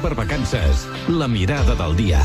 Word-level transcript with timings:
per 0.00 0.14
vacances. 0.14 0.86
La 1.08 1.28
mirada 1.28 1.74
del 1.76 1.94
dia. 1.96 2.20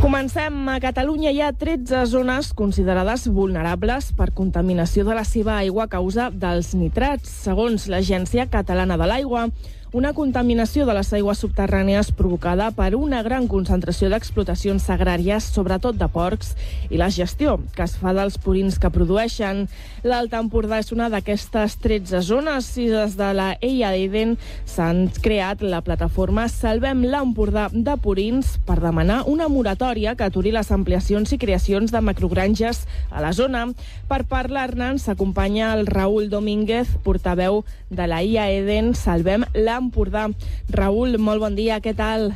Comencem. 0.00 0.68
A 0.68 0.76
Catalunya 0.78 1.32
hi 1.32 1.40
ha 1.40 1.48
13 1.56 2.04
zones 2.06 2.52
considerades 2.54 3.26
vulnerables 3.32 4.12
per 4.14 4.28
contaminació 4.36 5.02
de 5.08 5.16
la 5.16 5.24
seva 5.24 5.56
aigua 5.56 5.86
a 5.86 5.90
causa 5.90 6.28
dels 6.30 6.74
nitrats. 6.76 7.32
Segons 7.46 7.88
l'Agència 7.88 8.46
Catalana 8.52 9.00
de 9.00 9.08
l'Aigua, 9.08 9.48
una 9.92 10.12
contaminació 10.12 10.84
de 10.84 10.94
les 10.96 11.12
aigües 11.14 11.38
subterrànies 11.40 12.10
provocada 12.18 12.72
per 12.74 12.90
una 12.98 13.22
gran 13.22 13.46
concentració 13.46 14.08
d'explotacions 14.10 14.88
agràries, 14.90 15.46
sobretot 15.54 15.96
de 15.96 16.08
porcs, 16.10 16.56
i 16.90 16.98
la 16.98 17.08
gestió 17.10 17.56
que 17.76 17.84
es 17.86 17.94
fa 18.00 18.12
dels 18.16 18.36
purins 18.42 18.80
que 18.82 18.90
produeixen. 18.90 19.66
L'Alt 20.02 20.34
Empordà 20.34 20.80
és 20.82 20.90
una 20.92 21.06
d'aquestes 21.12 21.78
13 21.84 22.20
zones 22.26 22.68
i 22.82 22.88
des 22.90 23.14
de 23.16 23.30
la 23.38 23.52
EIA 23.60 23.94
Eden 23.96 24.34
s'han 24.66 25.06
creat 25.22 25.62
la 25.62 25.80
plataforma 25.86 26.48
Salvem 26.50 27.04
l'Empordà 27.06 27.68
de 27.72 27.96
Purins 28.02 28.56
per 28.66 28.80
demanar 28.82 29.22
una 29.30 29.48
moratòria 29.48 30.16
que 30.18 30.26
aturi 30.26 30.52
les 30.54 30.72
ampliacions 30.74 31.32
i 31.32 31.38
creacions 31.38 31.94
de 31.94 32.02
macrogranges 32.02 32.84
a 33.10 33.22
la 33.22 33.32
zona. 33.32 33.68
Per 34.10 34.24
parlar-ne 34.26 34.96
s'acompanya 34.98 35.72
el 35.78 35.86
Raül 35.86 36.28
Domínguez, 36.30 36.90
portaveu 37.06 37.62
de 37.88 38.10
la 38.10 38.22
IA 38.26 38.50
Eden 38.50 38.94
Salvem 38.98 39.46
l'Empordà 39.54 39.85
Empordà. 39.86 40.28
Raül, 40.74 41.16
molt 41.22 41.42
bon 41.42 41.56
dia, 41.58 41.80
què 41.80 41.94
tal? 41.96 42.32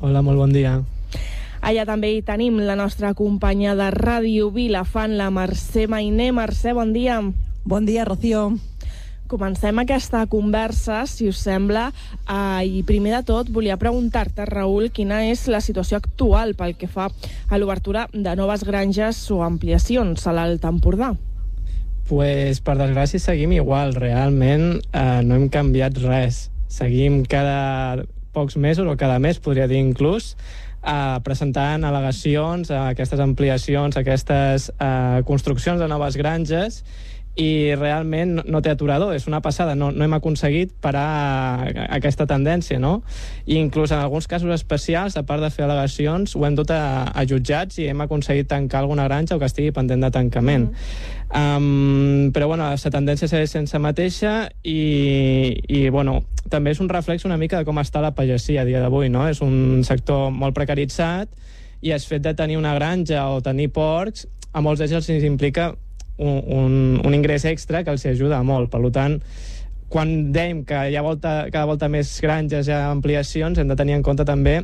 Hola, 0.00 0.24
molt 0.24 0.40
bon 0.40 0.52
dia. 0.52 0.80
Allà 1.64 1.86
també 1.88 2.10
hi 2.12 2.20
tenim 2.20 2.58
la 2.60 2.74
nostra 2.76 3.14
companya 3.16 3.72
de 3.78 3.86
Ràdio 3.94 4.50
Vilafant, 4.52 5.14
la 5.16 5.30
Mercè 5.32 5.86
Mainé. 5.88 6.28
Mercè, 6.36 6.74
bon 6.76 6.92
dia. 6.92 7.22
Bon 7.64 7.86
dia, 7.88 8.04
Rocío. 8.04 8.50
Comencem 9.32 9.80
aquesta 9.80 10.26
conversa, 10.28 11.06
si 11.08 11.30
us 11.30 11.40
sembla, 11.40 11.86
eh, 12.28 12.66
i 12.68 12.82
primer 12.84 13.14
de 13.14 13.22
tot 13.24 13.48
volia 13.48 13.78
preguntar-te, 13.80 14.44
Raül, 14.44 14.90
quina 14.92 15.22
és 15.24 15.46
la 15.48 15.62
situació 15.64 15.96
actual 15.96 16.52
pel 16.54 16.76
que 16.76 16.86
fa 16.86 17.08
a 17.48 17.58
l'obertura 17.58 18.10
de 18.12 18.36
noves 18.36 18.68
granges 18.68 19.24
o 19.32 19.40
ampliacions 19.42 20.26
a 20.26 20.36
l'Alt 20.36 20.68
Empordà? 20.68 21.14
Pues, 22.10 22.60
per 22.60 22.76
desgràcia, 22.76 23.18
seguim 23.18 23.56
igual. 23.56 23.96
Realment 23.96 24.82
eh, 24.92 25.22
no 25.24 25.40
hem 25.40 25.48
canviat 25.48 25.96
res 26.04 26.50
seguim 26.74 27.22
cada 27.30 28.04
pocs 28.34 28.58
mesos 28.58 28.86
o 28.90 28.96
cada 28.98 29.20
mes, 29.22 29.38
podria 29.38 29.68
dir 29.70 29.78
inclús, 29.78 30.34
eh, 30.82 31.18
presentant 31.24 31.86
al·legacions 31.86 32.72
a 32.74 32.88
aquestes 32.90 33.22
ampliacions, 33.22 33.96
a 33.96 34.02
aquestes 34.02 34.70
eh, 34.74 35.22
construccions 35.28 35.80
de 35.80 35.88
noves 35.88 36.18
granges 36.20 36.82
i 37.34 37.74
realment 37.74 38.36
no 38.46 38.60
té 38.62 38.70
aturador, 38.70 39.10
és 39.16 39.26
una 39.26 39.40
passada, 39.42 39.74
no, 39.74 39.88
no 39.90 40.04
hem 40.06 40.12
aconseguit 40.14 40.70
parar 40.82 41.66
aquesta 41.96 42.28
tendència, 42.30 42.78
no? 42.78 43.00
I 43.46 43.58
inclús 43.58 43.90
en 43.90 43.98
alguns 43.98 44.28
casos 44.30 44.54
especials, 44.54 45.16
a 45.18 45.24
part 45.26 45.42
de 45.42 45.50
fer 45.50 45.64
al·legacions, 45.66 46.36
ho 46.38 46.46
hem 46.46 46.54
dut 46.54 46.70
a, 46.70 47.10
a 47.10 47.26
jutjats 47.26 47.80
i 47.82 47.88
hem 47.90 48.04
aconseguit 48.06 48.46
tancar 48.52 48.84
alguna 48.84 49.08
granja 49.08 49.34
o 49.34 49.42
que 49.42 49.50
estigui 49.50 49.74
pendent 49.74 50.06
de 50.06 50.12
tancament. 50.14 50.70
Mm. 50.70 51.24
Um, 51.34 52.30
però, 52.30 52.46
bueno, 52.46 52.68
la 52.70 52.94
tendència 52.94 53.26
segueix 53.26 53.50
sense 53.50 53.78
mateixa 53.82 54.36
i, 54.62 55.58
i, 55.66 55.88
bueno, 55.90 56.20
també 56.52 56.70
és 56.70 56.82
un 56.84 56.92
reflex 56.92 57.26
una 57.26 57.40
mica 57.40 57.58
de 57.58 57.66
com 57.66 57.82
està 57.82 57.98
la 58.04 58.14
pagesia 58.14 58.62
a 58.62 58.68
dia 58.68 58.82
d'avui, 58.84 59.10
no? 59.10 59.26
És 59.26 59.42
un 59.42 59.82
sector 59.82 60.30
molt 60.30 60.54
precaritzat 60.54 61.32
i 61.82 61.90
el 61.90 62.06
fet 62.06 62.22
de 62.22 62.36
tenir 62.38 62.60
una 62.60 62.76
granja 62.78 63.26
o 63.34 63.42
tenir 63.42 63.72
porcs 63.74 64.28
a 64.54 64.62
molts 64.62 64.78
d'ells 64.78 65.10
els 65.10 65.26
implica 65.26 65.72
un, 66.18 66.40
un, 66.46 66.78
un 67.04 67.14
ingrés 67.14 67.44
extra 67.44 67.84
que 67.84 67.90
els 67.94 68.06
ajuda 68.06 68.42
molt. 68.42 68.70
Per 68.70 68.82
tant, 68.94 69.18
quan 69.88 70.32
dèiem 70.34 70.64
que 70.66 70.86
hi 70.90 70.96
ha 70.96 71.02
volta, 71.02 71.44
cada 71.52 71.66
volta 71.70 71.88
més 71.88 72.16
granges, 72.22 72.68
ha 72.68 72.88
ampliacions, 72.90 73.58
hem 73.58 73.70
de 73.70 73.76
tenir 73.78 73.98
en 73.98 74.06
compte 74.06 74.26
també 74.26 74.62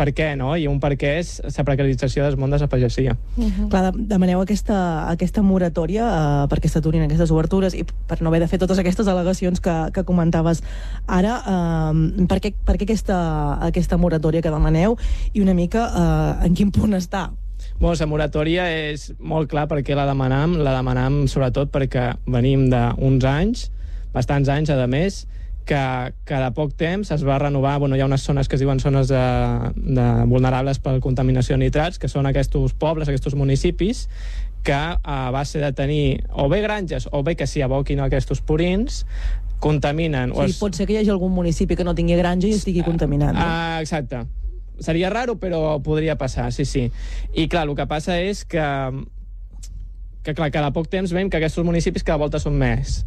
per 0.00 0.08
què, 0.16 0.30
no? 0.38 0.54
I 0.56 0.64
un 0.70 0.78
per 0.80 0.94
què 0.96 1.10
és 1.20 1.34
la 1.44 1.64
precarització 1.66 2.24
dels 2.24 2.38
món 2.40 2.52
de 2.52 2.58
la 2.62 2.68
pagesia. 2.72 3.16
Uh 3.36 3.44
-huh. 3.44 3.68
Clar, 3.68 3.92
demaneu 3.94 4.40
aquesta, 4.40 5.10
aquesta 5.10 5.42
moratòria 5.42 6.04
uh, 6.06 6.48
perquè 6.48 6.68
s'aturin 6.68 7.02
aquestes 7.02 7.30
obertures 7.30 7.74
i 7.74 7.84
per 7.84 8.22
no 8.22 8.28
haver 8.28 8.40
de 8.40 8.48
fer 8.48 8.58
totes 8.58 8.78
aquestes 8.78 9.06
al·legacions 9.06 9.60
que, 9.60 9.92
que 9.92 10.04
comentaves 10.04 10.62
ara. 11.06 11.34
Uh, 11.44 12.26
per, 12.26 12.40
què, 12.40 12.54
per 12.64 12.76
què 12.76 12.84
aquesta, 12.84 13.18
aquesta 13.60 13.96
moratòria 13.96 14.40
que 14.40 14.50
demaneu 14.50 14.96
i 15.34 15.40
una 15.40 15.54
mica 15.54 15.82
uh, 15.92 16.46
en 16.46 16.54
quin 16.54 16.70
punt 16.70 16.94
està? 16.94 17.30
Bueno, 17.80 17.96
la 17.98 18.06
moratòria 18.06 18.68
és 18.90 19.10
molt 19.18 19.50
clar 19.50 19.66
perquè 19.70 19.96
la 19.96 20.06
demanam, 20.08 20.58
la 20.60 20.74
demanam 20.76 21.22
sobretot 21.28 21.72
perquè 21.72 22.10
venim 22.28 22.68
d'uns 22.72 23.24
anys, 23.24 23.68
bastants 24.12 24.50
anys, 24.52 24.72
a 24.74 24.86
més, 24.90 25.24
que 25.70 25.80
cada 26.26 26.50
poc 26.56 26.74
temps 26.76 27.12
es 27.14 27.24
va 27.26 27.38
renovar, 27.38 27.78
bueno, 27.78 27.96
hi 27.96 28.02
ha 28.02 28.08
unes 28.08 28.24
zones 28.26 28.48
que 28.48 28.56
es 28.58 28.62
diuen 28.62 28.80
zones 28.82 29.08
de, 29.08 29.22
de 29.76 30.06
vulnerables 30.26 30.80
per 30.82 30.96
contaminació 31.04 31.54
de 31.56 31.64
nitrats, 31.64 32.00
que 32.00 32.10
són 32.10 32.26
aquests 32.26 32.74
pobles, 32.80 33.08
aquests 33.08 33.36
municipis, 33.38 34.08
que 34.66 34.76
a 34.76 35.20
base 35.32 35.60
de 35.62 35.70
tenir 35.72 36.24
o 36.32 36.48
bé 36.52 36.60
granges 36.60 37.08
o 37.12 37.22
bé 37.24 37.36
que 37.36 37.46
s'hi 37.46 37.62
aboquin 37.64 38.02
aquests 38.04 38.42
purins, 38.44 39.04
contaminen... 39.60 40.34
Sí, 40.34 40.40
o 40.40 40.48
es... 40.48 40.58
pot 40.60 40.74
ser 40.74 40.88
que 40.88 40.96
hi 40.96 41.00
hagi 41.04 41.14
algun 41.14 41.32
municipi 41.36 41.76
que 41.78 41.86
no 41.86 41.94
tingui 41.94 42.18
granja 42.18 42.48
i 42.48 42.56
estigui 42.56 42.84
contaminant. 42.84 43.38
Ah, 43.38 43.78
exacte 43.80 44.24
seria 44.80 45.12
raro, 45.12 45.36
però 45.40 45.78
podria 45.84 46.16
passar, 46.18 46.50
sí, 46.52 46.64
sí. 46.64 46.88
I 47.34 47.46
clar, 47.48 47.68
el 47.68 47.76
que 47.78 47.86
passa 47.90 48.18
és 48.20 48.42
que, 48.48 48.66
que 50.24 50.34
clar, 50.34 50.50
cada 50.50 50.74
poc 50.76 50.90
temps 50.92 51.12
veiem 51.12 51.30
que 51.30 51.40
aquests 51.40 51.62
municipis 51.64 52.06
cada 52.06 52.20
volta 52.24 52.42
són 52.42 52.58
més 52.58 53.02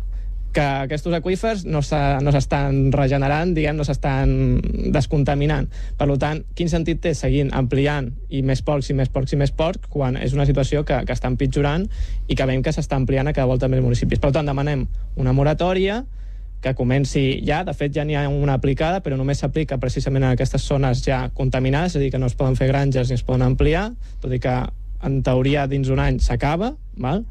que 0.54 0.64
aquests 0.86 1.10
aqüífers 1.18 1.64
no 1.66 1.82
s'estan 1.82 2.24
no 2.24 2.94
regenerant, 2.94 3.54
diguem, 3.58 3.76
no 3.76 3.86
s'estan 3.88 4.62
descontaminant. 4.94 5.68
Per 5.98 6.08
tant, 6.22 6.44
quin 6.56 6.70
sentit 6.70 7.02
té 7.04 7.16
seguint 7.18 7.50
ampliant 7.58 8.12
i 8.30 8.44
més 8.46 8.62
porcs 8.62 8.92
i 8.94 8.98
més 8.98 9.10
porcs 9.10 9.34
i 9.34 9.40
més 9.40 9.52
porcs 9.52 9.90
quan 9.90 10.18
és 10.22 10.38
una 10.38 10.46
situació 10.46 10.86
que, 10.86 11.02
que 11.08 11.16
està 11.18 11.32
empitjorant 11.32 11.88
i 12.28 12.38
que 12.38 12.46
veiem 12.46 12.64
que 12.64 12.74
s'està 12.76 13.00
ampliant 13.00 13.28
a 13.28 13.34
cada 13.34 13.50
volta 13.50 13.68
més 13.68 13.82
municipis. 13.82 14.22
Per 14.22 14.32
tant, 14.32 14.46
demanem 14.46 14.86
una 15.18 15.34
moratòria, 15.34 16.04
que 16.64 16.74
comenci 16.80 17.44
ja, 17.46 17.62
de 17.68 17.76
fet 17.76 17.94
ja 17.96 18.06
n'hi 18.08 18.16
ha 18.16 18.24
una 18.32 18.56
aplicada, 18.56 19.02
però 19.04 19.18
només 19.20 19.44
s'aplica 19.44 19.78
precisament 19.82 20.24
en 20.24 20.34
aquestes 20.34 20.64
zones 20.64 21.04
ja 21.06 21.26
contaminades, 21.36 21.94
és 21.94 22.00
a 22.00 22.04
dir, 22.06 22.12
que 22.14 22.22
no 22.22 22.32
es 22.32 22.38
poden 22.40 22.56
fer 22.56 22.70
granges 22.72 23.12
ni 23.12 23.20
es 23.20 23.26
poden 23.28 23.44
ampliar, 23.46 23.90
tot 24.24 24.32
i 24.34 24.40
que 24.40 24.56
en 25.04 25.20
teoria 25.28 25.68
dins 25.68 25.92
d'un 25.92 26.00
any 26.00 26.22
s'acaba, 26.24 26.74
val? 26.96 27.26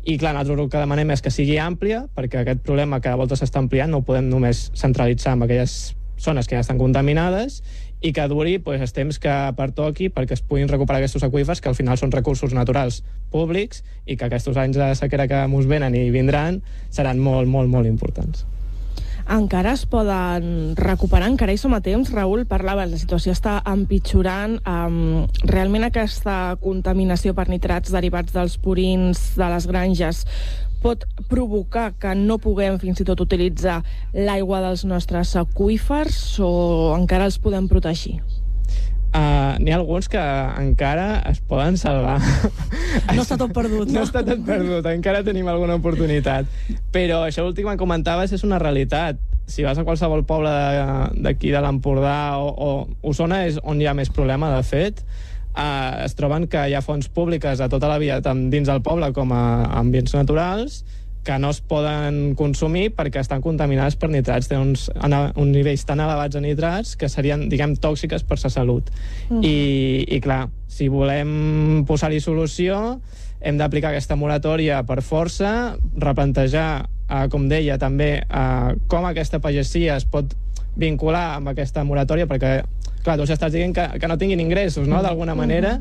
i 0.00 0.16
clar, 0.16 0.32
nosaltres 0.32 0.64
el 0.64 0.70
que 0.72 0.80
demanem 0.80 1.10
és 1.12 1.20
que 1.20 1.32
sigui 1.32 1.58
àmplia, 1.60 2.06
perquè 2.16 2.40
aquest 2.40 2.62
problema 2.64 3.02
cada 3.04 3.20
volta 3.20 3.36
s'està 3.36 3.60
ampliant, 3.60 3.90
no 3.92 4.00
ho 4.00 4.06
podem 4.06 4.30
només 4.30 4.70
centralitzar 4.78 5.34
en 5.36 5.44
aquelles 5.44 5.74
zones 6.20 6.48
que 6.48 6.56
ja 6.56 6.64
estan 6.64 6.80
contaminades 6.80 7.60
i 8.00 8.12
que 8.16 8.26
duri 8.28 8.58
pues, 8.64 8.80
els 8.80 8.94
temps 8.96 9.18
que 9.20 9.34
pertoqui 9.56 10.08
perquè 10.12 10.36
es 10.36 10.44
puguin 10.44 10.68
recuperar 10.72 11.00
aquests 11.00 11.24
aqüífers 11.28 11.60
que 11.60 11.68
al 11.68 11.76
final 11.76 12.00
són 12.00 12.12
recursos 12.12 12.56
naturals 12.56 13.02
públics 13.32 13.84
i 14.06 14.16
que 14.16 14.28
aquests 14.28 14.56
anys 14.56 14.80
de 14.80 14.88
sequera 14.96 15.28
que 15.28 15.42
ens 15.44 15.68
venen 15.68 15.96
i 15.96 16.08
vindran 16.12 16.62
seran 16.88 17.20
molt, 17.20 17.48
molt, 17.48 17.68
molt 17.72 17.88
importants 17.88 18.46
encara 19.28 19.74
es 19.76 19.84
poden 19.90 20.74
recuperar, 20.78 21.28
encara 21.28 21.52
hi 21.52 21.60
som 21.60 21.74
a 21.76 21.82
temps. 21.84 22.12
Raül 22.14 22.46
parlava, 22.48 22.86
la 22.88 23.00
situació 23.00 23.34
està 23.36 23.58
empitjorant. 23.68 24.58
Um, 24.64 25.28
realment 25.44 25.86
aquesta 25.88 26.56
contaminació 26.62 27.34
per 27.36 27.48
nitrats 27.50 27.92
derivats 27.92 28.34
dels 28.34 28.56
purins 28.62 29.30
de 29.36 29.52
les 29.52 29.68
granges 29.70 30.24
pot 30.80 31.04
provocar 31.28 31.90
que 32.00 32.14
no 32.16 32.38
puguem 32.40 32.78
fins 32.80 33.02
i 33.02 33.06
tot 33.08 33.20
utilitzar 33.20 33.82
l'aigua 34.16 34.62
dels 34.64 34.86
nostres 34.88 35.34
aqüífers 35.36 36.40
o 36.40 36.52
encara 36.96 37.28
els 37.28 37.36
podem 37.42 37.68
protegir? 37.68 38.16
Uh, 39.10 39.58
N'hi 39.58 39.72
ha 39.72 39.78
alguns 39.80 40.06
que 40.06 40.20
encara 40.60 41.18
es 41.30 41.40
poden 41.42 41.78
salvar. 41.80 42.20
No 43.14 43.22
està 43.22 43.36
tot 43.38 43.50
perdut, 43.54 43.88
no? 43.90 44.00
No 44.00 44.04
està 44.06 44.22
tot 44.26 44.42
perdut, 44.46 44.86
encara 44.90 45.24
tenim 45.26 45.48
alguna 45.50 45.76
oportunitat. 45.78 46.46
Però 46.94 47.20
això 47.26 47.44
últim 47.46 47.68
que 47.70 47.76
comentaves 47.78 48.32
és 48.34 48.44
una 48.46 48.58
realitat. 48.62 49.18
Si 49.50 49.66
vas 49.66 49.78
a 49.78 49.84
qualsevol 49.86 50.22
poble 50.26 50.50
d'aquí 50.50 51.50
de, 51.50 51.56
de 51.56 51.62
l'Empordà 51.64 52.38
o, 52.38 52.50
o 52.50 53.10
Osona 53.10 53.44
és 53.48 53.58
on 53.62 53.82
hi 53.82 53.88
ha 53.90 53.96
més 53.98 54.12
problema, 54.14 54.52
de 54.54 54.62
fet, 54.66 55.02
uh, 55.56 56.04
es 56.04 56.14
troben 56.18 56.46
que 56.50 56.62
hi 56.70 56.76
ha 56.78 56.82
fonts 56.86 57.10
públiques 57.10 57.60
a 57.62 57.70
tota 57.72 57.90
la 57.90 57.98
via, 58.02 58.20
tant 58.22 58.46
dins 58.52 58.70
del 58.70 58.82
poble 58.86 59.10
com 59.16 59.34
a 59.34 59.42
ambients 59.80 60.14
naturals, 60.14 60.84
que 61.24 61.38
no 61.38 61.50
es 61.52 61.60
poden 61.60 62.34
consumir 62.36 62.90
perquè 62.96 63.20
estan 63.20 63.42
contaminades 63.44 63.96
per 64.00 64.08
nitrats. 64.12 64.48
Tenen 64.48 64.70
uns, 64.72 64.86
uns 64.90 65.52
nivells 65.52 65.84
tan 65.88 66.00
elevats 66.00 66.36
de 66.36 66.44
nitrats 66.44 66.94
que 66.96 67.10
serien, 67.12 67.48
diguem, 67.52 67.76
tòxiques 67.76 68.24
per 68.24 68.38
la 68.42 68.52
salut. 68.52 68.88
Mm. 69.28 69.42
I, 69.44 69.56
I, 70.16 70.20
clar, 70.24 70.46
si 70.68 70.88
volem 70.88 71.84
posar-hi 71.88 72.22
solució, 72.24 73.00
hem 73.40 73.60
d'aplicar 73.60 73.92
aquesta 73.92 74.16
moratòria 74.16 74.82
per 74.88 75.00
força, 75.04 75.76
replantejar, 75.96 76.70
eh, 77.08 77.26
com 77.32 77.48
deia, 77.48 77.78
també 77.80 78.12
eh, 78.22 78.70
com 78.88 79.08
aquesta 79.08 79.40
pagesia 79.44 79.96
es 80.00 80.08
pot 80.08 80.36
vincular 80.80 81.36
amb 81.36 81.50
aquesta 81.52 81.84
moratòria, 81.84 82.28
perquè 82.30 82.60
clar, 83.04 83.16
tu 83.16 83.26
estàs 83.26 83.52
dient 83.52 83.74
que, 83.76 83.86
que 84.00 84.08
no 84.08 84.18
tinguin 84.18 84.40
ingressos, 84.40 84.88
no?, 84.88 85.02
d'alguna 85.02 85.34
manera, 85.34 85.78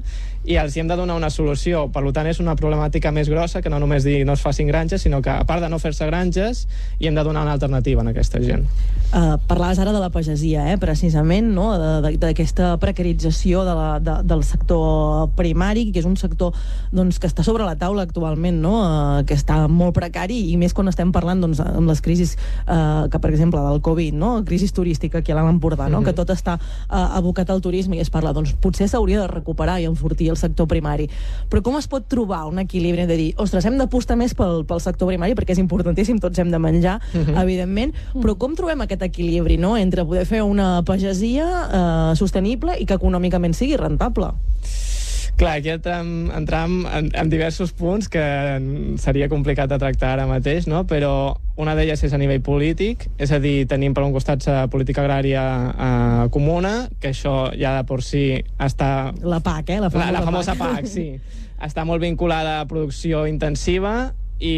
i 0.48 0.56
els 0.57 0.75
hi 0.75 0.81
hem 0.81 0.88
de 0.88 0.95
donar 0.95 1.18
una 1.19 1.30
solució. 1.30 1.88
Per 1.92 2.01
tant, 2.16 2.27
és 2.30 2.39
una 2.39 2.56
problemàtica 2.57 3.12
més 3.12 3.30
grossa 3.30 3.62
que 3.62 3.69
no 3.69 3.80
només 3.81 4.06
dir 4.07 4.24
no 4.25 4.33
es 4.38 4.44
facin 4.44 4.69
granges, 4.69 5.04
sinó 5.04 5.21
que, 5.21 5.30
a 5.30 5.44
part 5.45 5.62
de 5.62 5.69
no 5.69 5.80
fer-se 5.81 6.07
granges, 6.07 6.66
hi 7.00 7.10
hem 7.10 7.18
de 7.18 7.25
donar 7.27 7.44
una 7.44 7.54
alternativa 7.57 8.01
a 8.01 8.10
aquesta 8.10 8.39
gent. 8.42 8.66
Uh, 9.10 9.36
parlaves 9.50 9.80
ara 9.81 9.92
de 9.92 10.00
la 10.00 10.12
pagesia, 10.13 10.68
eh, 10.71 10.77
precisament, 10.80 11.51
no? 11.54 11.71
d'aquesta 12.01 12.75
precarització 12.80 13.66
de 13.68 13.75
la, 13.75 13.89
de, 14.00 14.16
del 14.30 14.44
sector 14.48 15.30
primari, 15.36 15.89
que 15.92 16.01
és 16.01 16.07
un 16.07 16.16
sector 16.18 16.56
doncs, 16.95 17.19
que 17.19 17.27
està 17.27 17.44
sobre 17.44 17.68
la 17.68 17.75
taula 17.80 18.06
actualment, 18.07 18.62
no? 18.63 18.75
uh, 18.80 19.25
que 19.27 19.36
està 19.38 19.63
molt 19.68 19.98
precari, 19.98 20.39
i 20.54 20.57
més 20.62 20.74
quan 20.77 20.89
estem 20.89 21.12
parlant 21.12 21.44
doncs, 21.44 21.60
amb 21.66 21.89
les 21.89 22.04
crisis, 22.06 22.38
uh, 22.66 23.10
que 23.12 23.19
per 23.19 23.33
exemple 23.33 23.62
del 23.66 23.83
Covid, 23.86 24.16
no? 24.16 24.38
crisi 24.48 24.69
turística 24.71 25.19
aquí 25.19 25.33
a 25.33 25.39
l'Empordà, 25.42 25.89
no? 25.89 26.00
Mm 26.00 26.04
-hmm. 26.04 26.06
que 26.06 26.13
tot 26.13 26.30
està 26.30 26.60
uh, 26.60 27.09
abocat 27.18 27.50
al 27.50 27.62
turisme 27.62 27.98
i 27.98 28.04
es 28.04 28.12
parla, 28.14 28.34
doncs 28.36 28.54
potser 28.62 28.90
s'hauria 28.90 29.22
de 29.22 29.28
recuperar 29.32 29.80
i 29.82 29.88
enfortir 29.90 30.30
el 30.34 30.38
sector 30.38 30.68
primari. 30.68 31.10
Però 31.50 31.64
com 31.66 31.78
es 31.80 31.88
pot 31.88 32.06
trobar 32.10 32.46
un 32.50 32.60
equilibri 32.60 33.06
de 33.10 33.18
dir, 33.20 33.30
ostres, 33.38 33.66
hem 33.66 33.78
d'apostar 33.80 34.18
més 34.20 34.36
pel, 34.38 34.64
pel 34.70 34.84
sector 34.84 35.10
primari 35.12 35.38
perquè 35.38 35.56
és 35.56 35.64
importantíssim, 35.64 36.20
tots 36.20 36.40
hem 36.40 36.52
de 36.52 36.60
menjar, 36.60 37.00
mm 37.14 37.24
-hmm. 37.26 37.42
evidentment, 37.42 37.94
però 38.14 38.38
com 38.38 38.56
trobem 38.56 38.82
aquest 38.82 39.02
equilibri 39.02 39.58
no? 39.58 39.78
entre 39.78 40.06
poder 40.06 40.26
fer 40.26 40.42
una 40.44 40.84
pagesia 40.84 41.46
eh, 41.72 42.16
sostenible 42.16 42.80
i 42.80 42.86
que 42.86 42.94
econòmicament 42.94 43.54
sigui 43.54 43.78
rentable? 43.78 44.34
Clar, 45.40 45.56
aquí 45.62 45.70
entram, 45.72 46.30
entram 46.36 46.82
en, 46.92 47.06
en 47.16 47.30
diversos 47.32 47.72
punts 47.72 48.10
que 48.12 48.24
seria 49.00 49.30
complicat 49.32 49.70
de 49.72 49.78
tractar 49.80 50.10
ara 50.18 50.26
mateix, 50.28 50.68
no? 50.68 50.82
però 50.84 51.40
una 51.56 51.78
d'elles 51.80 52.04
és 52.04 52.12
a 52.12 52.20
nivell 52.20 52.42
polític, 52.44 53.06
és 53.16 53.32
a 53.32 53.40
dir, 53.40 53.64
tenim 53.72 53.96
per 53.96 54.04
un 54.04 54.12
costat 54.12 54.44
la 54.52 54.66
política 54.68 55.06
agrària 55.06 55.44
eh, 55.72 56.26
comuna, 56.36 56.74
que 57.00 57.14
això 57.14 57.54
ja 57.56 57.78
de 57.78 57.88
por 57.88 58.04
si 58.04 58.26
està... 58.60 59.14
La 59.24 59.40
PAC, 59.40 59.78
eh? 59.78 59.80
La 59.80 59.88
famosa, 59.88 60.12
la, 60.12 60.20
la 60.20 60.26
famosa 60.28 60.58
PAC. 60.60 60.82
PAC, 60.82 60.92
sí. 60.92 61.08
Està 61.64 61.88
molt 61.88 62.04
vinculada 62.04 62.60
a 62.60 62.68
producció 62.68 63.24
intensiva 63.32 64.12
i, 64.44 64.56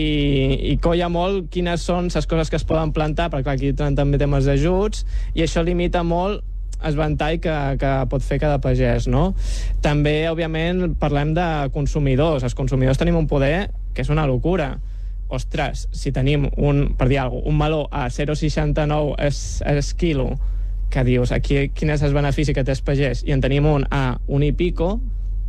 i 0.74 0.78
colla 0.82 1.14
molt 1.14 1.52
quines 1.54 1.86
són 1.86 2.10
les 2.10 2.26
coses 2.26 2.50
que 2.50 2.58
es 2.58 2.66
poden 2.66 2.90
plantar, 2.94 3.30
perquè 3.30 3.52
clar, 3.52 3.60
aquí 3.60 3.74
tenen 3.78 4.02
també 4.02 4.18
temes 4.22 4.50
d'ajuts, 4.50 5.06
i 5.38 5.46
això 5.46 5.62
limita 5.62 6.02
molt 6.02 6.42
es 6.88 6.98
ventall 6.98 7.40
que, 7.44 7.56
que 7.82 7.92
pot 8.12 8.24
fer 8.26 8.40
cada 8.42 8.60
pagès, 8.64 9.08
no? 9.12 9.32
També, 9.84 10.26
òbviament, 10.32 10.96
parlem 11.02 11.36
de 11.38 11.48
consumidors. 11.76 12.46
Els 12.48 12.58
consumidors 12.58 13.00
tenim 13.02 13.20
un 13.20 13.30
poder 13.30 13.70
que 13.94 14.06
és 14.06 14.12
una 14.14 14.28
locura. 14.30 14.74
Ostres, 15.32 15.86
si 15.96 16.12
tenim 16.12 16.50
un, 16.58 16.90
per 17.00 17.08
dir 17.08 17.22
alguna 17.22 17.42
cosa, 17.42 17.52
un 17.52 17.60
meló 17.60 17.82
a 17.92 18.08
0,69 18.12 19.16
es, 19.24 19.62
es 19.66 19.94
quilo, 19.96 20.34
que 20.92 21.06
dius, 21.08 21.32
aquí 21.32 21.70
quin 21.72 21.94
és 21.94 22.04
el 22.04 22.14
benefici 22.14 22.54
que 22.54 22.66
té 22.68 22.76
el 22.76 22.84
pagès, 22.84 23.24
i 23.24 23.32
en 23.32 23.42
tenim 23.42 23.70
un 23.70 23.88
a 23.96 24.20
un 24.28 24.44
i 24.44 24.52
pico, 24.52 24.98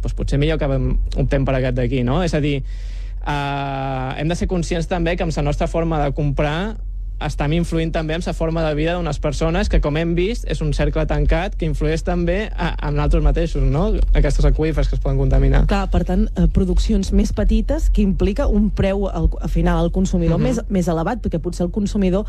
doncs 0.02 0.14
potser 0.18 0.38
millor 0.38 0.60
que 0.60 0.68
optem 1.18 1.44
per 1.46 1.56
aquest 1.58 1.76
d'aquí, 1.78 2.04
no? 2.06 2.22
És 2.22 2.34
a 2.38 2.40
dir, 2.42 2.60
eh, 2.62 4.10
hem 4.22 4.30
de 4.30 4.38
ser 4.38 4.48
conscients 4.50 4.86
també 4.90 5.16
que 5.16 5.26
amb 5.26 5.34
la 5.34 5.46
nostra 5.50 5.66
forma 5.66 5.98
de 6.04 6.12
comprar 6.14 6.76
estem 7.22 7.52
influint 7.56 7.92
també 7.94 8.14
en 8.14 8.22
la 8.24 8.32
forma 8.34 8.62
de 8.64 8.74
vida 8.74 8.94
d'unes 8.96 9.18
persones 9.22 9.68
que, 9.68 9.80
com 9.80 9.96
hem 9.96 10.14
vist, 10.14 10.46
és 10.50 10.60
un 10.64 10.72
cercle 10.74 11.04
tancat 11.06 11.54
que 11.58 11.66
influeix 11.68 12.02
també 12.02 12.50
a, 12.56 12.72
en 12.88 12.98
altres 13.02 13.22
mateixos, 13.22 13.62
no? 13.62 13.88
Aquestes 14.14 14.46
aqüífers 14.48 14.88
que 14.88 14.96
es 14.98 15.02
poden 15.02 15.20
contaminar. 15.20 15.64
Clar, 15.70 15.84
per 15.92 16.02
tant, 16.08 16.26
eh, 16.34 16.48
produccions 16.52 17.12
més 17.12 17.32
petites 17.36 17.90
que 17.90 18.02
implica 18.02 18.48
un 18.48 18.70
preu 18.70 19.06
al, 19.08 19.30
al 19.40 19.52
final 19.52 19.78
al 19.78 19.92
consumidor 19.92 20.36
uh 20.36 20.42
mhm. 20.42 20.50
-huh. 20.50 20.64
més, 20.68 20.86
més 20.86 20.88
elevat, 20.88 21.22
perquè 21.22 21.38
potser 21.38 21.66
el 21.66 21.72
consumidor 21.72 22.26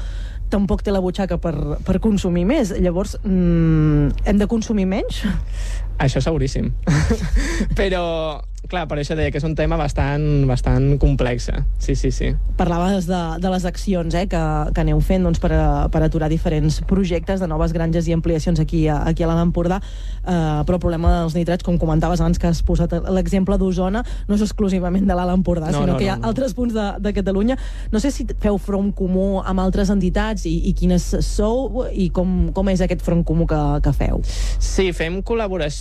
tampoc 0.50 0.84
té 0.84 0.92
la 0.92 1.00
butxaca 1.00 1.38
per, 1.38 1.56
per 1.84 2.00
consumir 2.00 2.46
més. 2.46 2.72
Llavors, 2.78 3.18
mm, 3.24 4.26
hem 4.26 4.38
de 4.38 4.48
consumir 4.48 4.86
menys? 4.86 5.24
Això 6.02 6.22
seguríssim. 6.24 6.72
Però 7.80 8.04
clar, 8.74 8.88
per 8.88 8.98
això 9.00 9.16
deia 9.18 9.32
que 9.32 9.40
és 9.40 9.46
un 9.46 9.56
tema 9.58 9.78
bastant, 9.80 10.24
bastant 10.50 10.98
complex. 11.02 11.50
Sí, 11.84 11.96
sí, 12.00 12.12
sí. 12.16 12.32
Parlaves 12.58 13.08
de, 13.10 13.22
de 13.44 13.52
les 13.52 13.66
accions 13.70 14.16
eh, 14.16 14.26
que, 14.32 14.42
que 14.74 14.84
aneu 14.84 15.02
fent 15.04 15.26
doncs, 15.28 15.42
per, 15.44 15.52
a, 15.56 15.66
per 15.94 16.04
aturar 16.06 16.30
diferents 16.32 16.80
projectes 16.90 17.44
de 17.44 17.50
noves 17.50 17.74
granges 17.76 18.08
i 18.08 18.16
ampliacions 18.16 18.62
aquí 18.64 18.86
a, 18.88 19.02
aquí 19.10 19.26
a 19.26 19.30
l'Alt 19.30 19.44
Empordà, 19.44 19.80
eh, 20.24 20.64
però 20.66 20.80
el 20.80 20.84
problema 20.84 21.14
dels 21.20 21.36
nitrats, 21.38 21.66
com 21.66 21.78
comentaves 21.82 22.24
abans 22.24 22.40
que 22.40 22.50
has 22.50 22.64
posat 22.66 22.96
l'exemple 23.14 23.58
d'Osona, 23.60 24.04
no 24.30 24.38
és 24.40 24.46
exclusivament 24.46 25.06
de 25.10 25.18
l'Alt 25.18 25.36
Empordà, 25.36 25.70
no, 25.70 25.84
sinó 25.84 25.94
no, 25.94 26.00
que 26.00 26.08
hi 26.08 26.12
ha 26.14 26.18
no, 26.18 26.26
no. 26.26 26.32
altres 26.34 26.56
punts 26.58 26.76
de, 26.76 26.88
de 27.04 27.14
Catalunya. 27.16 27.60
No 27.94 28.02
sé 28.04 28.14
si 28.16 28.28
feu 28.42 28.58
front 28.62 28.94
comú 28.96 29.44
amb 29.44 29.64
altres 29.64 29.92
entitats 29.94 30.48
i, 30.50 30.56
i 30.72 30.74
quines 30.78 31.12
sou 31.28 31.86
i 31.92 32.10
com, 32.16 32.50
com 32.56 32.72
és 32.72 32.82
aquest 32.84 33.04
front 33.06 33.26
comú 33.28 33.48
que, 33.50 33.62
que 33.84 33.94
feu. 33.98 34.24
Sí, 34.64 34.90
fem 34.96 35.22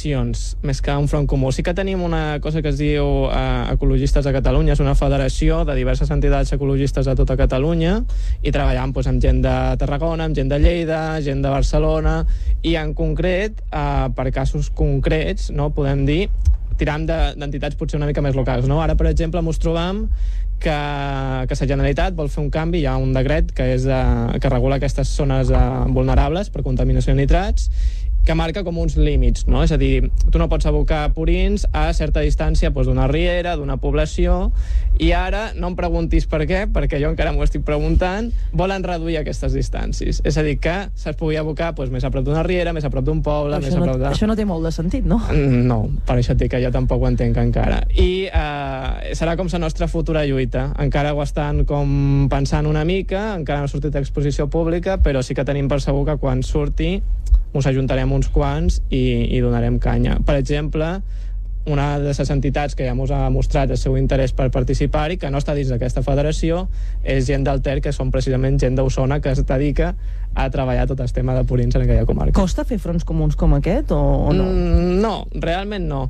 col·laboracions 0.02 0.56
més 0.62 0.80
que 0.82 0.94
un 0.96 1.08
front 1.08 1.26
comú. 1.26 1.52
Sí 1.52 1.62
que 1.62 1.74
tenim 1.74 2.02
una 2.02 2.40
cosa 2.40 2.62
que 2.62 2.70
es 2.70 2.78
diu 2.78 3.28
eh, 3.30 3.72
Ecologistes 3.72 4.24
de 4.24 4.32
Catalunya, 4.32 4.74
és 4.74 4.80
una 4.80 4.94
federació 4.94 5.64
de 5.64 5.74
diverses 5.76 6.10
entitats 6.10 6.52
ecologistes 6.52 7.06
de 7.06 7.14
tota 7.14 7.36
Catalunya 7.36 8.02
i 8.42 8.50
treballant 8.50 8.92
doncs, 8.92 9.08
amb 9.08 9.22
gent 9.22 9.42
de 9.42 9.76
Tarragona, 9.78 10.26
amb 10.26 10.36
gent 10.36 10.48
de 10.48 10.58
Lleida, 10.58 11.20
gent 11.22 11.42
de 11.42 11.50
Barcelona 11.50 12.24
i 12.62 12.76
en 12.76 12.94
concret, 12.94 13.62
eh, 13.70 14.08
per 14.14 14.30
casos 14.32 14.70
concrets, 14.70 15.50
no 15.50 15.70
podem 15.70 16.04
dir, 16.06 16.28
tirant 16.78 17.06
d'entitats 17.06 17.74
de, 17.74 17.78
potser 17.78 17.98
una 17.98 18.08
mica 18.08 18.22
més 18.22 18.34
locals. 18.34 18.66
No? 18.66 18.80
Ara, 18.82 18.96
per 18.96 19.06
exemple, 19.10 19.40
ens 19.40 19.60
trobam 19.60 20.06
que, 20.62 20.74
que 21.48 21.58
la 21.58 21.66
Generalitat 21.66 22.14
vol 22.14 22.30
fer 22.30 22.42
un 22.42 22.50
canvi, 22.50 22.82
hi 22.82 22.86
ha 22.86 22.96
un 22.98 23.12
decret 23.14 23.52
que, 23.54 23.72
és, 23.76 23.86
eh, 23.86 24.38
que 24.40 24.50
regula 24.50 24.78
aquestes 24.80 25.10
zones 25.14 25.50
eh, 25.50 25.66
vulnerables 25.94 26.50
per 26.50 26.64
contaminació 26.66 27.14
de 27.14 27.22
nitrats 27.22 27.70
que 28.24 28.34
marca 28.34 28.62
com 28.64 28.78
uns 28.78 28.96
límits, 28.96 29.46
no? 29.50 29.62
És 29.64 29.72
a 29.74 29.78
dir, 29.80 30.10
tu 30.30 30.38
no 30.38 30.48
pots 30.50 30.66
abocar 30.70 31.04
purins 31.16 31.66
a 31.72 31.88
certa 31.96 32.22
distància 32.22 32.70
doncs, 32.70 32.88
d'una 32.88 33.08
riera, 33.10 33.56
d'una 33.58 33.78
població, 33.82 34.52
i 35.02 35.10
ara 35.16 35.50
no 35.58 35.72
em 35.72 35.76
preguntis 35.78 36.28
per 36.30 36.44
què, 36.46 36.64
perquè 36.72 37.00
jo 37.02 37.10
encara 37.10 37.32
m'ho 37.34 37.42
estic 37.42 37.64
preguntant, 37.66 38.30
volen 38.52 38.84
reduir 38.86 39.18
aquestes 39.20 39.54
distàncies. 39.56 40.20
És 40.28 40.38
a 40.38 40.44
dir, 40.46 40.58
que 40.62 40.74
se'ls 40.94 41.18
pugui 41.18 41.38
abocar 41.40 41.72
doncs, 41.74 41.90
més 41.94 42.06
a 42.06 42.12
prop 42.14 42.26
d'una 42.26 42.44
riera, 42.46 42.74
més 42.76 42.86
a 42.86 42.92
prop 42.92 43.04
d'un 43.06 43.22
poble, 43.24 43.58
això 43.58 43.66
més 43.66 43.78
no, 43.78 43.82
a 43.82 43.90
prop 43.90 44.00
de... 44.02 44.08
Això 44.12 44.30
no 44.30 44.38
té 44.38 44.46
molt 44.46 44.68
de 44.68 44.74
sentit, 44.74 45.06
no? 45.08 45.18
Mm, 45.32 45.64
no, 45.66 45.80
per 46.06 46.18
això 46.20 46.36
et 46.36 46.44
dic 46.44 46.54
que 46.54 46.62
jo 46.62 46.70
tampoc 46.74 47.02
ho 47.02 47.10
entenc 47.10 47.40
encara. 47.42 47.82
I 47.98 48.28
eh, 48.28 49.14
serà 49.18 49.36
com 49.38 49.50
la 49.52 49.62
nostra 49.64 49.88
futura 49.90 50.24
lluita. 50.28 50.68
Encara 50.80 51.12
ho 51.14 51.22
estan 51.24 51.64
com 51.68 52.28
pensant 52.32 52.68
una 52.70 52.84
mica, 52.88 53.32
encara 53.34 53.64
no 53.64 53.70
ha 53.70 53.72
sortit 53.72 53.96
a 53.96 54.02
exposició 54.02 54.48
pública, 54.52 54.98
però 55.02 55.22
sí 55.22 55.34
que 55.34 55.46
tenim 55.48 55.68
per 55.68 55.80
segur 55.84 56.06
que 56.06 56.18
quan 56.22 56.44
surti 56.46 57.00
ens 57.52 57.68
ajuntarem 57.68 58.12
uns 58.12 58.30
quants 58.32 58.80
i, 58.88 59.02
i 59.36 59.42
donarem 59.44 59.78
canya. 59.82 60.18
Per 60.26 60.36
exemple, 60.38 60.94
una 61.66 61.98
de 61.98 62.10
les 62.10 62.30
entitats 62.30 62.74
que 62.74 62.86
ja 62.86 62.94
ens 62.94 63.10
ha 63.14 63.28
mostrat 63.30 63.70
el 63.70 63.78
seu 63.78 63.96
interès 63.98 64.32
per 64.34 64.48
participar 64.50 65.12
i 65.12 65.18
que 65.20 65.30
no 65.30 65.38
està 65.38 65.54
dins 65.54 65.70
d'aquesta 65.70 66.02
federació 66.02 66.66
és 67.04 67.26
gent 67.28 67.44
del 67.46 67.62
Ter, 67.62 67.78
que 67.84 67.92
són 67.94 68.10
precisament 68.10 68.58
gent 68.58 68.76
d'Osona 68.78 69.20
que 69.22 69.30
es 69.30 69.44
dedica 69.46 69.92
a 70.34 70.48
treballar 70.50 70.88
tot 70.90 71.00
el 71.00 71.12
tema 71.12 71.36
de 71.36 71.44
purins 71.44 71.76
en 71.76 71.84
aquella 71.84 72.06
comarca. 72.08 72.34
Costa 72.34 72.64
fer 72.64 72.80
fronts 72.82 73.04
comuns 73.04 73.36
com 73.38 73.54
aquest 73.54 73.92
o, 73.94 74.00
o 74.00 74.32
no? 74.34 74.48
Mm, 74.48 74.98
no, 75.02 75.14
realment 75.34 75.86
no. 75.88 76.06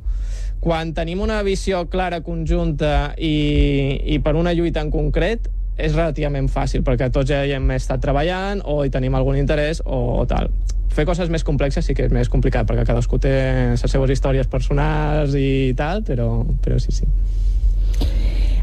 Quan 0.63 0.93
tenim 0.95 1.21
una 1.21 1.41
visió 1.43 1.85
clara 1.91 2.21
conjunta 2.23 3.13
i, 3.17 3.99
i 4.15 4.19
per 4.23 4.37
una 4.39 4.55
lluita 4.55 4.81
en 4.81 4.93
concret, 4.93 5.51
és 5.77 5.95
relativament 5.95 6.49
fàcil, 6.51 6.83
perquè 6.85 7.09
tots 7.13 7.31
ja 7.31 7.43
hi 7.45 7.55
hem 7.57 7.71
estat 7.75 8.01
treballant 8.03 8.61
o 8.65 8.83
hi 8.83 8.91
tenim 8.93 9.15
algun 9.17 9.39
interès 9.39 9.81
o, 9.85 10.19
o 10.21 10.25
tal. 10.29 10.51
Fer 10.93 11.07
coses 11.09 11.31
més 11.33 11.45
complexes 11.45 11.87
sí 11.87 11.95
que 11.97 12.05
és 12.05 12.13
més 12.13 12.29
complicat, 12.29 12.67
perquè 12.69 12.85
cadascú 12.85 13.17
té 13.21 13.33
les 13.73 13.85
seves 13.89 14.13
històries 14.13 14.49
personals 14.49 15.33
i 15.33 15.73
tal, 15.77 16.03
però, 16.05 16.43
però 16.61 16.77
sí, 16.81 16.93
sí. 16.93 17.09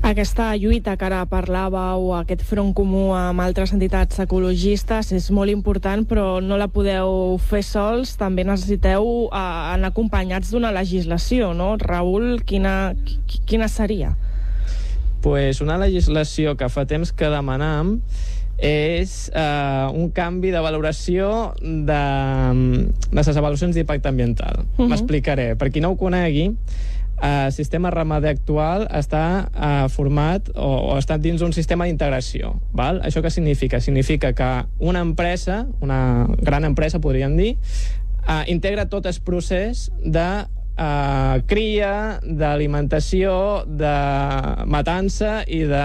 Aquesta 0.01 0.55
lluita 0.57 0.95
que 0.97 1.05
ara 1.05 1.27
parlàveu, 1.29 2.07
aquest 2.17 2.41
front 2.49 2.71
comú 2.73 3.11
amb 3.13 3.43
altres 3.45 3.75
entitats 3.77 4.23
ecologistes, 4.23 5.11
és 5.13 5.27
molt 5.35 5.53
important, 5.53 6.07
però 6.09 6.39
no 6.41 6.57
la 6.57 6.71
podeu 6.73 7.37
fer 7.51 7.61
sols. 7.67 8.15
També 8.17 8.47
necessiteu 8.49 9.05
eh, 9.27 9.43
anar 9.75 9.91
acompanyats 9.93 10.55
d'una 10.55 10.73
legislació, 10.73 11.53
no? 11.53 11.75
Raül, 11.83 12.41
quina, 12.49 12.95
quina 13.45 13.69
seria? 13.69 14.15
Pues 15.21 15.61
una 15.61 15.79
legislació 15.79 16.57
que 16.57 16.69
fa 16.73 16.87
temps 16.91 17.13
que 17.13 17.31
demanam 17.33 17.99
és 18.61 19.31
eh, 19.33 19.89
un 19.97 20.11
canvi 20.13 20.53
de 20.53 20.61
valoració 20.61 21.55
de, 21.61 22.01
de 23.09 23.17
les 23.17 23.37
avaluacions 23.37 23.75
d'impacte 23.75 24.09
ambiental. 24.09 24.65
Uh 24.77 24.85
-huh. 24.85 24.89
M'explicaré. 24.89 25.57
Per 25.57 25.71
qui 25.71 25.81
no 25.81 25.91
ho 25.91 25.97
conegui, 25.97 26.57
el 27.21 27.53
sistema 27.53 27.91
ramader 27.91 28.31
actual 28.31 28.87
està 28.97 29.51
eh, 29.53 29.89
format 29.93 30.49
o, 30.55 30.93
o 30.93 30.99
està 30.99 31.19
dins 31.21 31.41
d'un 31.41 31.53
sistema 31.53 31.85
d'integració. 31.85 32.55
Això 32.75 33.21
què 33.21 33.31
significa? 33.31 33.81
Significa 33.81 34.33
que 34.33 34.65
una 34.79 35.01
empresa, 35.01 35.67
una 35.81 36.27
gran 36.41 36.65
empresa, 36.65 36.99
podríem 36.99 37.37
dir, 37.37 37.57
eh, 38.27 38.45
integra 38.47 38.89
tot 38.89 39.07
el 39.07 39.21
procés 39.25 39.91
de 40.05 40.47
uh, 40.81 41.39
cria, 41.47 42.19
d'alimentació, 42.25 43.33
de 43.69 43.95
matança 44.71 45.41
i 45.47 45.63
de 45.69 45.85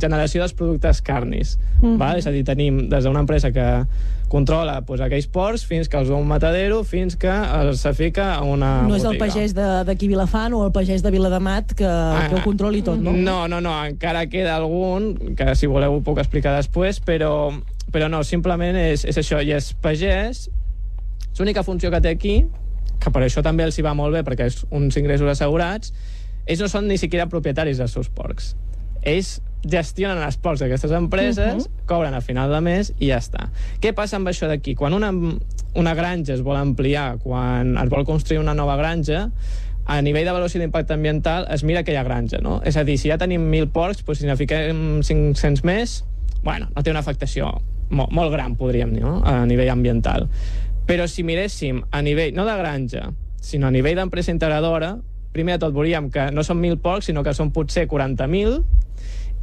generació 0.00 0.44
dels 0.44 0.54
productes 0.56 1.02
carnis. 1.02 1.58
Mm 1.80 1.86
-hmm. 1.86 1.98
val? 1.98 2.18
És 2.18 2.26
a 2.26 2.30
dir, 2.30 2.44
tenim 2.44 2.88
des 2.88 3.04
d'una 3.04 3.20
empresa 3.20 3.50
que 3.52 3.86
controla 4.28 4.80
pues, 4.82 5.00
aquells 5.00 5.26
porcs 5.26 5.64
fins 5.64 5.88
que 5.88 5.96
els 5.96 6.10
va 6.10 6.16
un 6.16 6.26
matadero, 6.26 6.82
fins 6.84 7.14
que 7.16 7.30
els 7.30 7.80
se 7.80 7.92
fica 7.94 8.34
a 8.34 8.42
una 8.42 8.82
No 8.82 8.96
és 8.96 9.02
botiga. 9.04 9.12
el 9.12 9.30
pagès 9.30 9.54
de- 9.54 9.84
d'aquí 9.84 10.08
Vilafant 10.08 10.52
o 10.54 10.64
el 10.66 10.72
pagès 10.72 11.02
de 11.02 11.10
Viladamat 11.10 11.74
que, 11.74 11.84
ah, 11.86 12.26
que 12.28 12.34
ho 12.34 12.42
controli 12.42 12.82
tot, 12.82 12.98
no? 12.98 13.12
No, 13.12 13.46
no, 13.48 13.60
no, 13.60 13.84
encara 13.84 14.26
queda 14.26 14.56
algun, 14.56 15.34
que 15.36 15.54
si 15.54 15.66
voleu 15.66 15.94
ho 15.94 16.00
puc 16.00 16.18
explicar 16.18 16.56
després, 16.56 17.00
però, 17.00 17.52
però 17.92 18.08
no, 18.08 18.24
simplement 18.24 18.76
és, 18.76 19.04
és 19.04 19.16
això, 19.16 19.40
i 19.44 19.52
és 19.52 19.72
pagès, 19.74 20.50
l'única 21.38 21.62
funció 21.62 21.90
que 21.90 22.00
té 22.00 22.08
aquí, 22.08 22.46
que 23.00 23.12
per 23.14 23.24
això 23.24 23.42
també 23.44 23.64
els 23.66 23.78
hi 23.78 23.84
va 23.86 23.94
molt 23.96 24.14
bé, 24.14 24.22
perquè 24.26 24.48
és 24.50 24.62
uns 24.70 24.96
ingressos 25.00 25.30
assegurats, 25.30 25.92
ells 26.46 26.60
no 26.60 26.68
són 26.68 26.88
ni 26.88 26.98
siquiera 27.00 27.26
propietaris 27.30 27.80
dels 27.80 27.94
seus 27.96 28.10
porcs. 28.12 28.54
Ells 29.04 29.38
gestionen 29.64 30.20
els 30.20 30.36
porcs 30.40 30.60
d'aquestes 30.60 30.92
empreses, 30.92 31.64
uh 31.64 31.68
-huh. 31.68 31.86
cobren 31.88 32.14
a 32.14 32.20
final 32.20 32.50
de 32.52 32.60
mes 32.60 32.92
i 32.98 33.08
ja 33.08 33.18
està. 33.18 33.48
Què 33.80 33.94
passa 33.94 34.16
amb 34.16 34.28
això 34.28 34.48
d'aquí? 34.48 34.74
Quan 34.74 34.92
una, 34.92 35.10
una 35.74 35.94
granja 35.94 36.34
es 36.34 36.42
vol 36.42 36.56
ampliar, 36.56 37.18
quan 37.18 37.76
es 37.78 37.88
vol 37.88 38.04
construir 38.04 38.40
una 38.40 38.54
nova 38.54 38.76
granja, 38.76 39.30
a 39.86 40.00
nivell 40.00 40.24
d'avaluació 40.24 40.60
d'impacte 40.60 40.94
ambiental 40.94 41.46
es 41.50 41.64
mira 41.64 41.80
aquella 41.80 42.02
granja, 42.02 42.38
no? 42.40 42.60
És 42.64 42.76
a 42.76 42.84
dir, 42.84 42.98
si 42.98 43.08
ja 43.08 43.18
tenim 43.18 43.50
1.000 43.50 43.70
porcs, 43.72 44.04
doncs 44.04 44.18
si 44.18 44.26
ne 44.26 44.36
fiquem 44.36 45.02
500 45.02 45.64
més, 45.64 46.04
bueno, 46.42 46.68
no 46.74 46.82
té 46.82 46.90
una 46.90 47.00
afectació 47.00 47.60
molt, 47.90 48.12
molt 48.12 48.32
gran, 48.32 48.56
podríem 48.56 48.94
dir, 48.94 49.02
no? 49.04 49.20
a 49.24 49.44
nivell 49.46 49.70
ambiental. 49.70 50.28
Però 50.86 51.08
si 51.08 51.24
miréssim 51.24 51.82
a 51.90 52.02
nivell, 52.04 52.34
no 52.36 52.44
de 52.44 52.56
granja, 52.58 53.08
sinó 53.40 53.68
a 53.68 53.74
nivell 53.74 53.96
d'empresa 53.96 54.32
integradora, 54.32 54.96
primer 55.32 55.58
de 55.58 55.66
tot 55.66 55.74
veuríem 55.74 56.10
que 56.12 56.30
no 56.30 56.44
són 56.46 56.60
1.000 56.62 56.80
porcs, 56.84 57.10
sinó 57.10 57.24
que 57.24 57.34
són 57.34 57.50
potser 57.52 57.88
40.000, 57.90 58.60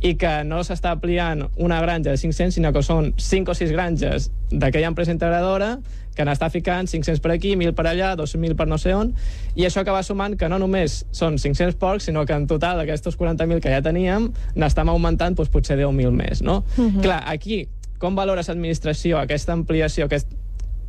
i 0.01 0.15
que 0.17 0.31
no 0.47 0.63
s'està 0.65 0.95
ampliant 0.95 1.43
una 1.61 1.79
granja 1.81 2.09
de 2.09 2.17
500, 2.17 2.55
sinó 2.55 2.71
que 2.73 2.81
són 2.81 3.11
5 3.21 3.53
o 3.53 3.57
6 3.57 3.73
granges 3.73 4.31
d'aquella 4.49 4.89
empresa 4.89 5.13
integradora 5.13 5.75
que 6.15 6.25
n'està 6.27 6.49
ficant 6.51 6.89
500 6.89 7.21
per 7.23 7.31
aquí, 7.35 7.53
1.000 7.55 7.75
per 7.77 7.85
allà, 7.87 8.15
2.000 8.19 8.57
per 8.57 8.67
no 8.67 8.79
sé 8.81 8.95
on, 8.97 9.13
i 9.55 9.67
això 9.67 9.83
acaba 9.85 10.01
sumant 10.03 10.35
que 10.37 10.49
no 10.51 10.57
només 10.59 11.03
són 11.15 11.37
500 11.39 11.77
porcs, 11.79 12.09
sinó 12.09 12.25
que 12.25 12.35
en 12.35 12.49
total 12.49 12.81
d'aquestos 12.81 13.17
40.000 13.19 13.61
que 13.63 13.71
ja 13.71 13.83
teníem 13.85 14.31
n'estem 14.55 14.91
augmentant 14.91 15.37
doncs, 15.37 15.53
potser 15.53 15.77
10.000 15.79 16.11
més, 16.11 16.41
no? 16.41 16.63
Uh 16.75 16.89
-huh. 16.89 17.01
Clar, 17.05 17.23
aquí, 17.27 17.67
com 17.97 18.15
valores 18.15 18.49
l'administració 18.49 19.19
aquesta 19.19 19.53
ampliació, 19.53 20.05
aquest 20.05 20.27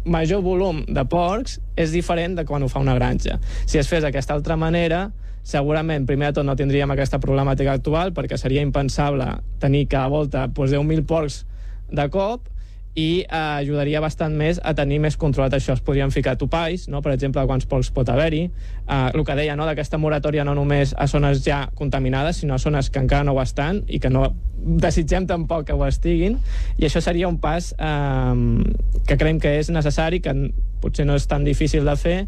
major 0.04 0.42
volum 0.42 0.82
de 0.88 1.04
porcs 1.09 1.59
és 1.78 1.92
diferent 1.94 2.37
de 2.38 2.44
quan 2.49 2.62
ho 2.62 2.68
fa 2.71 2.82
una 2.82 2.94
granja. 2.99 3.38
Si 3.66 3.78
es 3.78 3.90
fes 3.90 4.02
d'aquesta 4.04 4.35
altra 4.35 4.56
manera, 4.56 5.11
segurament, 5.42 6.06
primer 6.06 6.30
de 6.30 6.40
tot, 6.40 6.47
no 6.47 6.56
tindríem 6.59 6.90
aquesta 6.94 7.21
problemàtica 7.23 7.75
actual, 7.75 8.14
perquè 8.14 8.38
seria 8.38 8.62
impensable 8.62 9.26
tenir 9.62 9.87
cada 9.90 10.09
volta 10.12 10.47
doncs, 10.47 10.75
10.000 10.75 11.06
porcs 11.06 11.42
de 11.92 12.09
cop, 12.11 12.49
i 12.94 13.22
eh, 13.25 13.37
ajudaria 13.62 14.02
bastant 14.04 14.34
més 14.37 14.61
a 14.62 14.75
tenir 14.76 14.99
més 15.00 15.16
controlat 15.16 15.54
això. 15.56 15.76
Es 15.76 15.84
podrien 15.84 16.12
ficar 16.12 16.37
topalls, 16.40 16.88
no? 16.92 17.00
per 17.04 17.14
exemple, 17.14 17.44
quants 17.49 17.68
pols 17.68 17.90
pot 17.94 18.08
haver-hi. 18.12 18.42
Eh, 18.49 19.08
el 19.14 19.25
que 19.25 19.37
deia, 19.38 19.56
no? 19.56 19.66
d'aquesta 19.68 20.00
moratòria 20.00 20.44
no 20.44 20.54
només 20.58 20.92
a 20.99 21.08
zones 21.08 21.40
ja 21.46 21.64
contaminades, 21.78 22.42
sinó 22.42 22.58
a 22.58 22.62
zones 22.62 22.90
que 22.90 23.00
encara 23.00 23.25
no 23.25 23.37
ho 23.37 23.40
estan 23.42 23.82
i 23.88 24.00
que 24.02 24.12
no 24.12 24.28
desitgem 24.62 25.26
tampoc 25.26 25.66
que 25.70 25.76
ho 25.76 25.87
estiguin. 25.87 26.37
I 26.78 26.88
això 26.90 27.00
seria 27.00 27.30
un 27.32 27.40
pas 27.40 27.72
eh, 27.78 28.37
que 29.08 29.16
creiem 29.16 29.40
que 29.40 29.56
és 29.62 29.72
necessari, 29.72 30.20
que 30.20 30.37
potser 30.82 31.06
no 31.06 31.16
és 31.18 31.28
tan 31.30 31.46
difícil 31.46 31.86
de 31.88 31.96
fer 31.96 32.18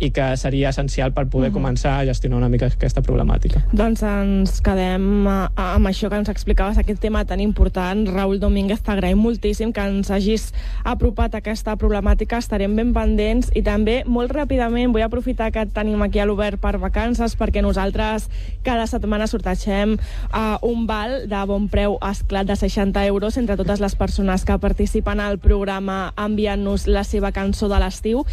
i 0.00 0.08
que 0.16 0.24
seria 0.40 0.70
essencial 0.72 1.12
per 1.12 1.26
poder 1.28 1.50
uh 1.50 1.54
-huh. 1.54 1.60
començar 1.60 1.98
a 1.98 2.04
gestionar 2.04 2.38
una 2.38 2.48
mica 2.48 2.66
aquesta 2.66 3.02
problemàtica. 3.02 3.60
Doncs 3.72 4.02
ens 4.02 4.60
quedem 4.60 5.26
eh, 5.26 5.48
amb 5.56 5.86
això 5.86 6.08
que 6.08 6.16
ens 6.16 6.28
explicaves, 6.28 6.78
aquest 6.78 7.00
tema 7.00 7.24
tan 7.24 7.40
important. 7.40 8.08
Raül 8.08 8.40
Domínguez, 8.40 8.80
t'agraïm 8.82 9.18
moltíssim 9.18 9.72
que 9.72 9.80
ens 9.80 10.10
hagis 10.10 10.54
apropat 10.84 11.34
a 11.34 11.38
aquesta 11.38 11.76
problemàtica. 11.76 12.38
Estarem 12.38 12.74
ben 12.76 12.92
pendents 12.94 13.50
i 13.54 13.62
també, 13.62 14.02
molt 14.06 14.32
ràpidament, 14.32 14.92
vull 14.92 15.02
aprofitar 15.02 15.52
que 15.52 15.66
tenim 15.66 16.00
aquí 16.02 16.18
a 16.18 16.24
l'Obert 16.24 16.60
per 16.60 16.78
vacances 16.78 17.36
perquè 17.36 17.60
nosaltres 17.62 18.30
cada 18.62 18.86
setmana 18.86 19.26
sortegem 19.26 19.98
uh, 20.32 20.56
un 20.62 20.86
val 20.86 21.28
de 21.28 21.46
bon 21.46 21.68
preu 21.68 21.98
esclat 22.00 22.46
de 22.46 22.56
60 22.56 23.06
euros 23.06 23.36
entre 23.36 23.56
totes 23.56 23.80
les 23.80 23.94
persones 23.94 24.44
que 24.44 24.58
participen 24.58 25.20
al 25.20 25.38
programa 25.38 26.12
enviant-nos 26.16 26.86
la 26.86 27.04
seva 27.04 27.32
cançó 27.32 27.68
de 27.68 27.78
l'estiu 28.00 28.24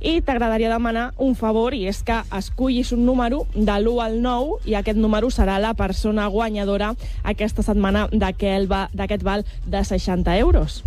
i 0.00 0.22
t'agradaria 0.24 0.70
demanar 0.72 1.12
un 1.20 1.34
favor 1.36 1.74
i 1.76 1.84
és 1.90 2.00
que 2.02 2.16
escullis 2.32 2.92
un 2.96 3.04
número 3.04 3.44
de 3.54 3.74
l'1 3.76 4.00
al 4.00 4.22
9 4.24 4.64
i 4.64 4.74
aquest 4.74 4.96
número 4.96 5.28
serà 5.28 5.58
la 5.60 5.74
persona 5.74 6.26
guanyadora 6.32 6.94
aquesta 7.22 7.62
setmana 7.62 8.08
d'aquest 8.08 9.22
val 9.22 9.44
de 9.66 9.84
60 9.84 10.38
euros. 10.38 10.82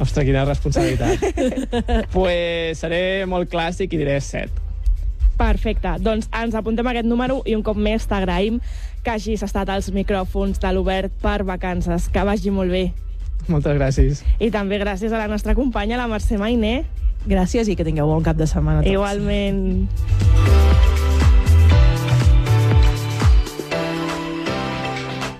Ostres, 0.00 0.26
quina 0.26 0.44
responsabilitat. 0.44 1.22
pues 2.14 2.82
seré 2.82 3.26
molt 3.26 3.50
clàssic 3.50 3.94
i 3.94 4.02
diré 4.02 4.18
7. 4.20 4.66
Perfecte, 5.38 5.94
doncs 6.02 6.26
ens 6.34 6.54
apuntem 6.58 6.86
aquest 6.90 7.06
número 7.06 7.44
i 7.46 7.54
un 7.54 7.62
cop 7.62 7.78
més 7.78 8.10
t'agraïm 8.10 8.58
que 9.04 9.14
hagis 9.14 9.44
estat 9.46 9.70
als 9.70 9.92
micròfons 9.94 10.58
de 10.58 10.72
l'Obert 10.74 11.14
per 11.22 11.44
vacances. 11.46 12.10
Que 12.10 12.26
vagi 12.26 12.50
molt 12.50 12.74
bé. 12.74 12.88
Moltes 13.46 13.78
gràcies. 13.78 14.24
I 14.42 14.50
també 14.50 14.82
gràcies 14.82 15.14
a 15.14 15.22
la 15.22 15.30
nostra 15.30 15.54
companya, 15.54 15.96
la 15.96 16.10
Mercè 16.10 16.36
Mainé. 16.42 16.82
Gràcies 17.26 17.68
i 17.68 17.76
que 17.76 17.84
tingueu 17.84 18.06
bon 18.06 18.22
cap 18.22 18.38
de 18.38 18.46
setmana 18.46 18.84
tots. 18.84 18.92
Igualment. 18.92 20.67